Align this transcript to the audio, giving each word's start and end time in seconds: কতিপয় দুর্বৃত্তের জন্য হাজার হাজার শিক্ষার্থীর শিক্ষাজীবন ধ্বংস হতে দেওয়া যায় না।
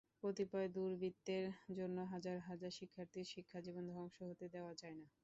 কতিপয় 0.21 0.67
দুর্বৃত্তের 0.75 1.45
জন্য 1.77 1.97
হাজার 2.13 2.37
হাজার 2.47 2.71
শিক্ষার্থীর 2.79 3.25
শিক্ষাজীবন 3.33 3.83
ধ্বংস 3.91 4.17
হতে 4.29 4.45
দেওয়া 4.53 4.73
যায় 4.81 4.95
না। 4.99 5.07